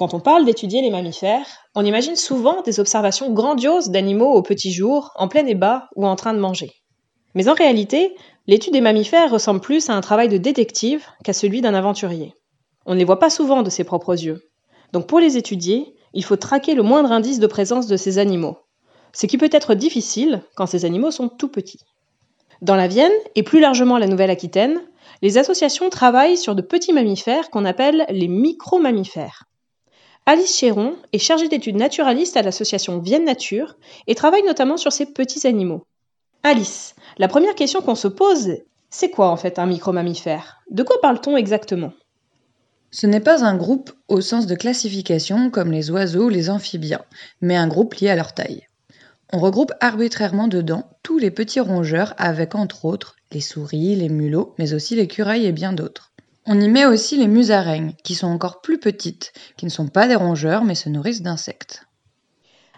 Quand 0.00 0.14
on 0.14 0.20
parle 0.20 0.46
d'étudier 0.46 0.80
les 0.80 0.88
mammifères, 0.88 1.46
on 1.74 1.84
imagine 1.84 2.16
souvent 2.16 2.62
des 2.62 2.80
observations 2.80 3.34
grandioses 3.34 3.90
d'animaux 3.90 4.32
au 4.32 4.40
petit 4.40 4.72
jour, 4.72 5.10
en 5.16 5.28
plein 5.28 5.44
ébat 5.44 5.90
ou 5.94 6.06
en 6.06 6.16
train 6.16 6.32
de 6.32 6.38
manger. 6.38 6.72
Mais 7.34 7.50
en 7.50 7.52
réalité, 7.52 8.14
l'étude 8.46 8.72
des 8.72 8.80
mammifères 8.80 9.30
ressemble 9.30 9.60
plus 9.60 9.90
à 9.90 9.94
un 9.94 10.00
travail 10.00 10.30
de 10.30 10.38
détective 10.38 11.04
qu'à 11.22 11.34
celui 11.34 11.60
d'un 11.60 11.74
aventurier. 11.74 12.32
On 12.86 12.94
ne 12.94 12.98
les 12.98 13.04
voit 13.04 13.18
pas 13.18 13.28
souvent 13.28 13.60
de 13.60 13.68
ses 13.68 13.84
propres 13.84 14.14
yeux. 14.14 14.40
Donc 14.94 15.06
pour 15.06 15.20
les 15.20 15.36
étudier, 15.36 15.94
il 16.14 16.24
faut 16.24 16.36
traquer 16.36 16.74
le 16.74 16.82
moindre 16.82 17.12
indice 17.12 17.38
de 17.38 17.46
présence 17.46 17.86
de 17.86 17.98
ces 17.98 18.16
animaux, 18.16 18.56
ce 19.12 19.26
qui 19.26 19.36
peut 19.36 19.50
être 19.52 19.74
difficile 19.74 20.42
quand 20.56 20.64
ces 20.64 20.86
animaux 20.86 21.10
sont 21.10 21.28
tout 21.28 21.48
petits. 21.48 21.84
Dans 22.62 22.76
la 22.76 22.88
Vienne, 22.88 23.12
et 23.34 23.42
plus 23.42 23.60
largement 23.60 23.98
la 23.98 24.06
Nouvelle-Aquitaine, 24.06 24.80
les 25.20 25.36
associations 25.36 25.90
travaillent 25.90 26.38
sur 26.38 26.54
de 26.54 26.62
petits 26.62 26.94
mammifères 26.94 27.50
qu'on 27.50 27.66
appelle 27.66 28.06
les 28.08 28.28
micro-mammifères. 28.28 29.44
Alice 30.26 30.56
Chéron 30.56 30.96
est 31.12 31.18
chargée 31.18 31.48
d'études 31.48 31.76
naturalistes 31.76 32.36
à 32.36 32.42
l'association 32.42 32.98
Vienne 32.98 33.24
Nature 33.24 33.76
et 34.06 34.14
travaille 34.14 34.44
notamment 34.44 34.76
sur 34.76 34.92
ces 34.92 35.06
petits 35.06 35.46
animaux. 35.46 35.84
Alice, 36.42 36.94
la 37.18 37.28
première 37.28 37.54
question 37.54 37.80
qu'on 37.80 37.94
se 37.94 38.08
pose, 38.08 38.58
c'est 38.90 39.10
quoi 39.10 39.28
en 39.28 39.36
fait 39.36 39.58
un 39.58 39.66
micro-mammifère? 39.66 40.62
De 40.70 40.82
quoi 40.82 41.00
parle-t-on 41.00 41.36
exactement? 41.36 41.92
Ce 42.90 43.06
n'est 43.06 43.20
pas 43.20 43.44
un 43.44 43.56
groupe 43.56 43.92
au 44.08 44.20
sens 44.20 44.46
de 44.46 44.54
classification 44.54 45.50
comme 45.50 45.70
les 45.70 45.90
oiseaux 45.90 46.24
ou 46.24 46.28
les 46.28 46.50
amphibiens, 46.50 47.04
mais 47.40 47.56
un 47.56 47.68
groupe 47.68 47.94
lié 47.94 48.10
à 48.10 48.16
leur 48.16 48.34
taille. 48.34 48.66
On 49.32 49.38
regroupe 49.38 49.72
arbitrairement 49.80 50.48
dedans 50.48 50.90
tous 51.04 51.18
les 51.18 51.30
petits 51.30 51.60
rongeurs 51.60 52.14
avec 52.18 52.56
entre 52.56 52.84
autres 52.84 53.14
les 53.30 53.40
souris, 53.40 53.94
les 53.94 54.08
mulots, 54.08 54.54
mais 54.58 54.74
aussi 54.74 54.96
les 54.96 55.06
curailles 55.06 55.46
et 55.46 55.52
bien 55.52 55.72
d'autres. 55.72 56.09
On 56.46 56.58
y 56.58 56.68
met 56.68 56.86
aussi 56.86 57.16
les 57.16 57.28
musaraignes, 57.28 57.92
qui 58.02 58.14
sont 58.14 58.26
encore 58.26 58.60
plus 58.60 58.78
petites, 58.78 59.32
qui 59.56 59.66
ne 59.66 59.70
sont 59.70 59.88
pas 59.88 60.08
des 60.08 60.14
rongeurs 60.14 60.64
mais 60.64 60.74
se 60.74 60.88
nourrissent 60.88 61.22
d'insectes. 61.22 61.84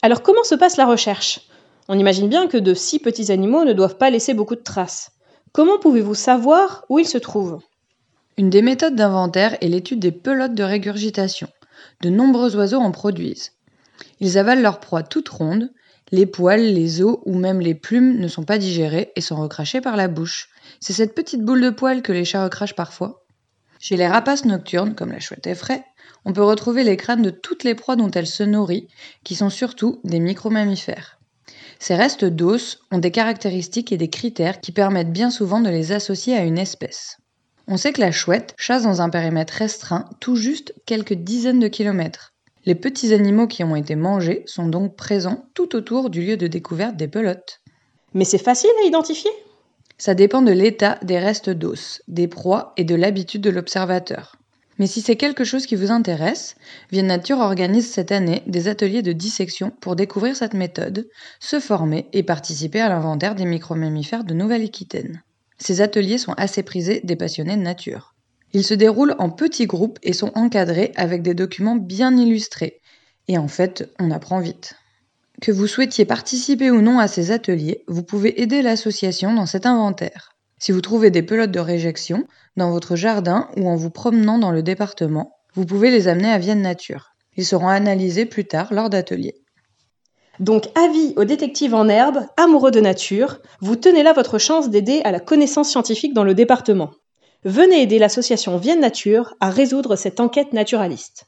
Alors 0.00 0.22
comment 0.22 0.44
se 0.44 0.54
passe 0.54 0.76
la 0.76 0.86
recherche? 0.86 1.40
On 1.88 1.98
imagine 1.98 2.28
bien 2.28 2.46
que 2.46 2.58
de 2.58 2.74
si 2.74 2.98
petits 2.98 3.32
animaux 3.32 3.64
ne 3.64 3.72
doivent 3.72 3.96
pas 3.96 4.10
laisser 4.10 4.32
beaucoup 4.32 4.54
de 4.54 4.62
traces. 4.62 5.10
Comment 5.52 5.78
pouvez-vous 5.78 6.14
savoir 6.14 6.84
où 6.88 6.98
ils 6.98 7.08
se 7.08 7.18
trouvent? 7.18 7.60
Une 8.36 8.50
des 8.50 8.62
méthodes 8.62 8.94
d'inventaire 8.94 9.56
est 9.60 9.68
l'étude 9.68 9.98
des 9.98 10.12
pelotes 10.12 10.54
de 10.54 10.62
régurgitation. 10.62 11.48
De 12.02 12.10
nombreux 12.10 12.54
oiseaux 12.54 12.78
en 12.78 12.92
produisent. 12.92 13.52
Ils 14.20 14.38
avalent 14.38 14.62
leur 14.62 14.78
proie 14.78 15.02
toute 15.02 15.28
ronde, 15.28 15.70
les 16.12 16.26
poils, 16.26 16.72
les 16.72 17.02
os 17.02 17.18
ou 17.24 17.36
même 17.36 17.60
les 17.60 17.74
plumes 17.74 18.18
ne 18.18 18.28
sont 18.28 18.44
pas 18.44 18.58
digérés 18.58 19.10
et 19.16 19.20
sont 19.20 19.36
recrachés 19.36 19.80
par 19.80 19.96
la 19.96 20.06
bouche. 20.06 20.50
C'est 20.78 20.92
cette 20.92 21.14
petite 21.14 21.42
boule 21.42 21.60
de 21.60 21.70
poils 21.70 22.02
que 22.02 22.12
les 22.12 22.24
chats 22.24 22.44
recrachent 22.44 22.76
parfois. 22.76 23.24
Chez 23.80 23.96
les 23.96 24.08
rapaces 24.08 24.44
nocturnes, 24.44 24.94
comme 24.94 25.12
la 25.12 25.20
chouette 25.20 25.46
effraie, 25.46 25.84
on 26.24 26.32
peut 26.32 26.42
retrouver 26.42 26.84
les 26.84 26.96
crânes 26.96 27.22
de 27.22 27.30
toutes 27.30 27.64
les 27.64 27.74
proies 27.74 27.96
dont 27.96 28.10
elle 28.10 28.26
se 28.26 28.42
nourrit, 28.42 28.88
qui 29.24 29.34
sont 29.34 29.50
surtout 29.50 30.00
des 30.04 30.20
micromammifères. 30.20 31.18
Ces 31.78 31.94
restes 31.94 32.24
d'os 32.24 32.80
ont 32.90 32.98
des 32.98 33.12
caractéristiques 33.12 33.92
et 33.92 33.96
des 33.96 34.10
critères 34.10 34.60
qui 34.60 34.72
permettent 34.72 35.12
bien 35.12 35.30
souvent 35.30 35.60
de 35.60 35.70
les 35.70 35.92
associer 35.92 36.36
à 36.36 36.44
une 36.44 36.58
espèce. 36.58 37.18
On 37.68 37.76
sait 37.76 37.92
que 37.92 38.00
la 38.00 38.10
chouette 38.10 38.54
chasse 38.56 38.82
dans 38.82 39.00
un 39.00 39.10
périmètre 39.10 39.54
restreint 39.54 40.08
tout 40.20 40.36
juste 40.36 40.74
quelques 40.86 41.14
dizaines 41.14 41.60
de 41.60 41.68
kilomètres. 41.68 42.32
Les 42.64 42.74
petits 42.74 43.14
animaux 43.14 43.46
qui 43.46 43.62
ont 43.62 43.76
été 43.76 43.94
mangés 43.94 44.42
sont 44.46 44.68
donc 44.68 44.96
présents 44.96 45.46
tout 45.54 45.76
autour 45.76 46.10
du 46.10 46.22
lieu 46.22 46.36
de 46.36 46.48
découverte 46.48 46.96
des 46.96 47.08
pelotes. 47.08 47.60
Mais 48.14 48.24
c'est 48.24 48.38
facile 48.38 48.70
à 48.82 48.86
identifier? 48.86 49.30
Ça 49.98 50.14
dépend 50.14 50.42
de 50.42 50.52
l'état 50.52 50.98
des 51.02 51.18
restes 51.18 51.50
d'os, 51.50 52.02
des 52.06 52.28
proies 52.28 52.72
et 52.76 52.84
de 52.84 52.94
l'habitude 52.94 53.42
de 53.42 53.50
l'observateur. 53.50 54.36
Mais 54.78 54.86
si 54.86 55.00
c'est 55.00 55.16
quelque 55.16 55.42
chose 55.42 55.66
qui 55.66 55.74
vous 55.74 55.90
intéresse, 55.90 56.54
Vienne 56.92 57.08
Nature 57.08 57.38
organise 57.38 57.90
cette 57.90 58.12
année 58.12 58.42
des 58.46 58.68
ateliers 58.68 59.02
de 59.02 59.12
dissection 59.12 59.72
pour 59.80 59.96
découvrir 59.96 60.36
cette 60.36 60.54
méthode, 60.54 61.08
se 61.40 61.58
former 61.58 62.06
et 62.12 62.22
participer 62.22 62.80
à 62.80 62.88
l'inventaire 62.88 63.34
des 63.34 63.44
micromammifères 63.44 64.22
de 64.22 64.34
Nouvelle-Aquitaine. 64.34 65.22
Ces 65.58 65.80
ateliers 65.80 66.18
sont 66.18 66.34
assez 66.34 66.62
prisés 66.62 67.00
des 67.02 67.16
passionnés 67.16 67.56
de 67.56 67.62
nature. 67.62 68.14
Ils 68.52 68.64
se 68.64 68.74
déroulent 68.74 69.16
en 69.18 69.30
petits 69.30 69.66
groupes 69.66 69.98
et 70.04 70.12
sont 70.12 70.30
encadrés 70.36 70.92
avec 70.94 71.22
des 71.22 71.34
documents 71.34 71.76
bien 71.76 72.16
illustrés. 72.16 72.80
Et 73.26 73.36
en 73.36 73.48
fait, 73.48 73.90
on 73.98 74.12
apprend 74.12 74.38
vite. 74.38 74.76
Que 75.40 75.52
vous 75.52 75.68
souhaitiez 75.68 76.04
participer 76.04 76.70
ou 76.72 76.80
non 76.80 76.98
à 76.98 77.06
ces 77.06 77.30
ateliers, 77.30 77.84
vous 77.86 78.02
pouvez 78.02 78.42
aider 78.42 78.60
l'association 78.60 79.32
dans 79.32 79.46
cet 79.46 79.66
inventaire. 79.66 80.32
Si 80.58 80.72
vous 80.72 80.80
trouvez 80.80 81.12
des 81.12 81.22
pelotes 81.22 81.52
de 81.52 81.60
réjection 81.60 82.24
dans 82.56 82.72
votre 82.72 82.96
jardin 82.96 83.48
ou 83.56 83.68
en 83.68 83.76
vous 83.76 83.90
promenant 83.90 84.40
dans 84.40 84.50
le 84.50 84.64
département, 84.64 85.36
vous 85.54 85.64
pouvez 85.64 85.90
les 85.90 86.08
amener 86.08 86.28
à 86.28 86.38
Vienne 86.38 86.62
Nature. 86.62 87.10
Ils 87.36 87.46
seront 87.46 87.68
analysés 87.68 88.26
plus 88.26 88.46
tard 88.46 88.74
lors 88.74 88.90
d'ateliers. 88.90 89.36
Donc 90.40 90.64
avis 90.76 91.14
aux 91.16 91.24
détectives 91.24 91.74
en 91.74 91.88
herbe, 91.88 92.26
amoureux 92.36 92.72
de 92.72 92.80
nature, 92.80 93.38
vous 93.60 93.76
tenez 93.76 94.02
là 94.02 94.12
votre 94.12 94.38
chance 94.38 94.70
d'aider 94.70 95.02
à 95.04 95.12
la 95.12 95.20
connaissance 95.20 95.68
scientifique 95.68 96.14
dans 96.14 96.24
le 96.24 96.34
département. 96.34 96.90
Venez 97.44 97.82
aider 97.82 98.00
l'association 98.00 98.56
Vienne 98.56 98.80
Nature 98.80 99.34
à 99.38 99.50
résoudre 99.50 99.94
cette 99.94 100.18
enquête 100.18 100.52
naturaliste. 100.52 101.26